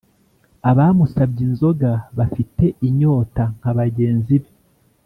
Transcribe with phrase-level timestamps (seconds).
[0.69, 4.49] abamusabye inzoga bafite inyota nka bagenzi be